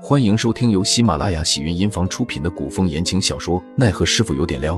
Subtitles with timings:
[0.00, 4.76] 欢迎收听由喜马拉雅喜云音房出品的古风言情小说《奈何师傅有点撩》，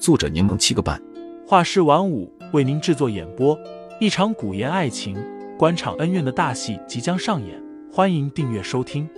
[0.00, 1.00] 作者柠檬七个半，
[1.46, 3.56] 画师晚舞为您制作演播。
[4.00, 5.16] 一场古言爱情、
[5.56, 9.08] 官场恩怨的大戏即将上演，欢迎订阅收听。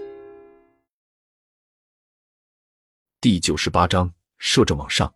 [3.19, 5.11] 第九十八章，摄政往上。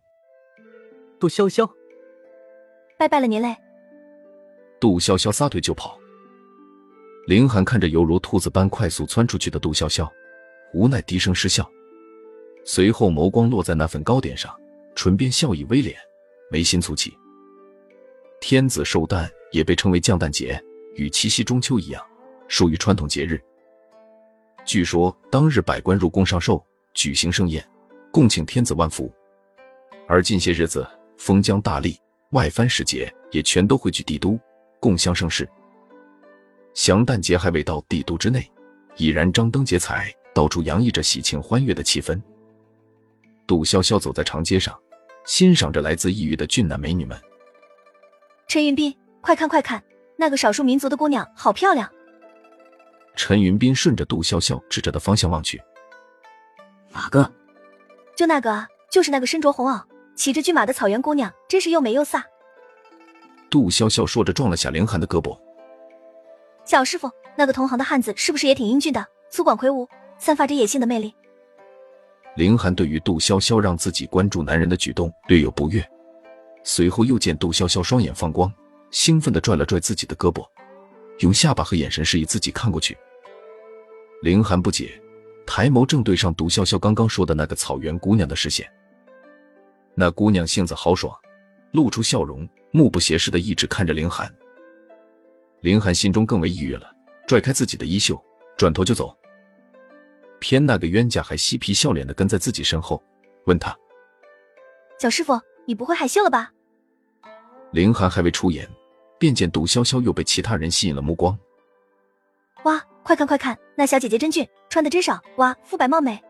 [1.19, 1.69] 杜潇潇，
[2.97, 3.55] 拜拜了您嘞！
[4.79, 5.99] 杜潇潇撒腿就跑。
[7.25, 10.07] 凌寒看着犹如兔子般快速窜出去的杜潇潇，
[10.73, 11.67] 无奈低声失笑，
[12.63, 14.55] 随后眸光落在那份糕点上，
[14.93, 15.95] 唇边笑意微敛，
[16.51, 17.17] 眉心蹙起。
[18.39, 22.03] 天子寿诞也被称为降诞节，与七夕、中秋一样，
[22.47, 23.41] 属于传统节日。
[24.63, 27.67] 据说当日百官入宫上寿，举行盛宴，
[28.11, 29.11] 共庆天子万福。
[30.07, 31.97] 而近些日子，封疆大吏、
[32.33, 34.39] 外藩使节也全都会去帝都，
[34.79, 35.49] 共襄盛世。
[36.75, 38.51] 祥诞节还未到，帝都之内
[38.97, 42.21] 已然张灯结彩，到处洋溢着喜庆欢悦的气氛。
[43.47, 44.77] 杜潇潇走在长街上，
[45.25, 47.17] 欣赏着来自异域的俊男美女们。
[48.47, 49.81] 陈云斌，快看快看，
[50.17, 51.89] 那个少数民族的姑娘好漂亮！
[53.15, 55.61] 陈云斌顺着杜潇潇指着的方向望去，
[56.91, 57.31] 哪个？
[58.17, 59.81] 就那个，就是那个身着红袄、
[60.13, 62.21] 骑着骏马的草原姑娘，真是又美又飒。
[63.49, 65.39] 杜潇潇说着，撞了下凌寒的胳膊。
[66.65, 71.13] 小师傅，那个同行的汉子是不是也挺英俊的，粗犷魁梧，散发着野性的魅力？
[72.35, 75.87] 凌寒对于杜潇潇让自己关注男人的举动略有不悦，
[76.63, 78.51] 随后又见杜潇潇双眼放光，
[78.89, 80.43] 兴奋地拽了拽自己的胳膊，
[81.19, 82.97] 用下巴和眼神示意自己看过去。
[84.23, 84.99] 凌寒不解，
[85.45, 88.67] 抬眸正对上杜潇潇刚刚说的那个草原姑娘的视线。
[89.93, 91.15] 那姑娘性子豪爽，
[91.73, 94.33] 露出笑容，目不斜视地一直看着凌寒。
[95.65, 96.95] 凌寒心中更为抑郁了，
[97.25, 98.23] 拽开自己的衣袖，
[98.55, 99.17] 转头就走。
[100.39, 103.03] 偏那个冤家还嬉皮笑脸的跟在自己身后，
[103.47, 103.75] 问他
[105.01, 106.51] ：“小师傅，你不会害羞了吧？”
[107.73, 108.69] 林寒还未出言，
[109.17, 111.35] 便见杜潇潇又被其他人吸引了目光。
[112.65, 116.23] 哇，快看快看，那小姐姐真俊，穿的真少，哇，肤白貌美。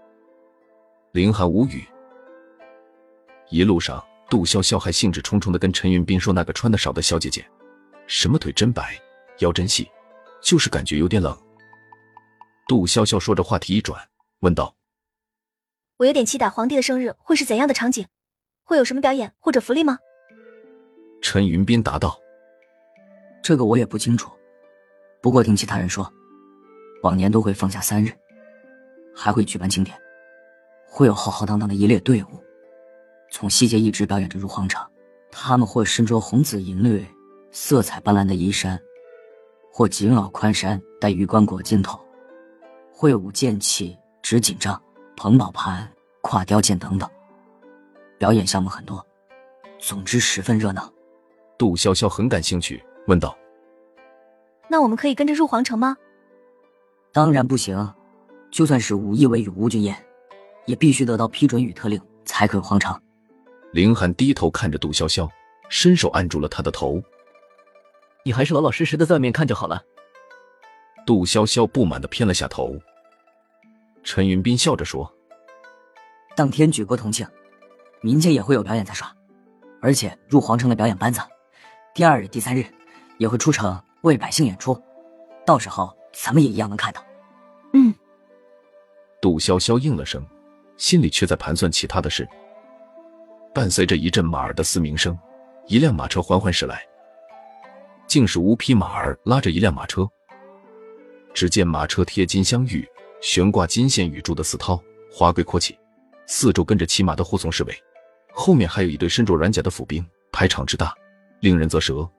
[1.11, 1.83] 林寒无语。
[3.49, 7.45] 一路上，杜潇潇还兴致冲冲的跟陈云斌说那个穿的少的小姐姐，
[8.07, 8.97] 什么腿真白。
[9.39, 9.89] 腰真细，
[10.41, 11.37] 就是感觉有点冷。
[12.67, 14.01] 杜潇潇说着，话题一转，
[14.39, 14.75] 问道
[15.97, 18.07] ：“我有点期待皇帝的生日会是怎样的场景，
[18.63, 19.99] 会有什么表演或者福利吗？”
[21.21, 22.17] 陈云斌答道
[23.43, 24.31] ：“这个我也不清楚，
[25.21, 26.11] 不过听其他人说，
[27.03, 28.11] 往年都会放假三日，
[29.15, 29.95] 还会举办庆典，
[30.87, 32.43] 会有浩浩荡荡的一列队伍，
[33.31, 34.83] 从西街一直表演着入皇城。
[35.31, 37.05] 他们会身着红紫银绿、
[37.51, 38.79] 色彩斑斓的衣衫。”
[39.77, 41.99] 或紧袄宽衫带鱼冠裹肩头，
[42.93, 44.81] 会舞剑器、执锦杖、
[45.17, 45.85] 捧宝盘、
[46.21, 47.09] 跨雕剑等等，
[48.17, 49.05] 表演项目很多，
[49.77, 50.89] 总之十分热闹。
[51.57, 53.37] 杜潇潇很感兴趣，问道
[54.69, 55.97] ：“那我们可以跟着入皇城吗？”
[57.11, 57.93] 当然不行，
[58.49, 59.93] 就算是武艺为与吴俊彦，
[60.67, 62.97] 也必须得到批准与特令才可皇城。
[63.73, 65.29] 凌寒低头看着杜潇潇，
[65.67, 67.03] 伸手按住了他的头。
[68.27, 69.79] 你还是老老实实的在外面看就好了。
[71.05, 72.75] 杜潇潇不满的偏了下头。
[74.03, 75.13] 陈云斌笑着说
[76.35, 77.27] ：“当天举国同庆，
[78.01, 79.15] 民间也会有表演在耍，
[79.79, 81.21] 而且入皇城的表演班子，
[81.93, 82.65] 第二日、第三日
[83.19, 84.75] 也会出城为百姓演出，
[85.45, 87.05] 到时候咱们也一样能看到。”
[87.73, 87.93] 嗯。
[89.21, 90.25] 杜潇潇应了声，
[90.77, 92.27] 心里却在盘算其他的事。
[93.53, 95.15] 伴随着一阵马儿的嘶鸣声，
[95.67, 96.83] 一辆马车缓缓驶来。
[98.15, 100.09] 竟是五匹马儿拉着一辆马车。
[101.33, 102.87] 只见马车贴金镶玉、
[103.19, 104.81] 悬挂金线玉珠的四套，
[105.11, 105.77] 华贵阔气，
[106.25, 107.77] 四周跟着骑马的护送侍卫，
[108.31, 110.95] 后面还有一队身着软甲的府兵，排场之大，
[111.41, 112.09] 令人啧舌。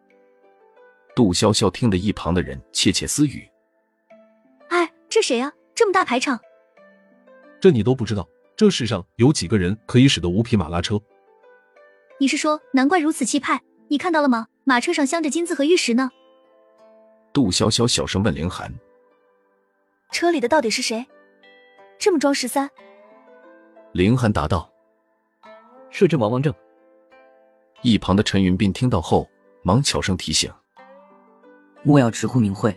[1.15, 3.49] 杜潇潇听得一旁的人窃窃私语
[4.69, 5.51] ：“哎，这谁呀？
[5.75, 6.39] 这么大排场？
[7.59, 8.29] 这你都不知道？
[8.55, 11.00] 这世上有几个人可以使得五匹马拉车？
[12.20, 13.62] 你是说，难怪如此气派？
[13.88, 16.11] 你看到了吗？”马车上镶着金子和玉石呢。
[17.33, 18.69] 杜潇潇小声问凌寒
[20.11, 21.07] ：“车里的到底是谁？
[22.01, 22.69] 这么装十三？”
[23.95, 24.69] 凌寒答道
[25.89, 26.53] ：“摄政王王正。”
[27.83, 29.31] 一旁的陈云斌听到后，
[29.63, 30.53] 忙悄声提醒
[31.85, 32.77] ：“莫要直呼名讳，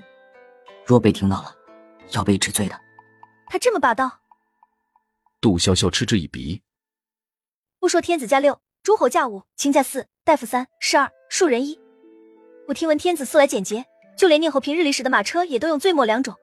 [0.86, 1.56] 若被听到了，
[2.12, 2.80] 要被治罪的。”
[3.50, 4.20] 他这么霸道？
[5.42, 6.62] 杜潇潇嗤之以鼻
[7.82, 11.80] ：“不说天子驾六，诸侯驾五，卿驾四，大夫三，侍二。”庶人一，
[12.68, 13.86] 我听闻天子素来简洁，
[14.18, 16.34] 就连念后平日里使的马车也都用最末两种。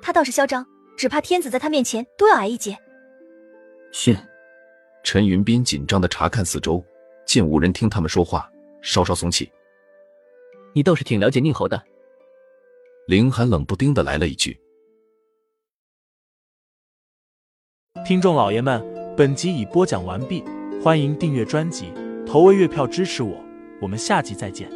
[0.00, 0.64] 他倒是嚣张，
[0.96, 2.78] 只怕天子在他面前都要矮一截。
[3.92, 4.16] 训。
[5.02, 6.82] 陈云斌紧张的查看四周，
[7.26, 8.48] 见无人听他们说话，
[8.82, 9.50] 稍稍松气。
[10.72, 11.80] 你倒是挺了解宁侯的。
[13.06, 14.58] 凌寒冷不丁的来了一句。
[18.04, 18.84] 听众老爷们，
[19.16, 20.42] 本集已播讲完毕，
[20.82, 21.92] 欢迎订阅专辑，
[22.26, 23.40] 投喂月票支持我，
[23.80, 24.75] 我们下集再见。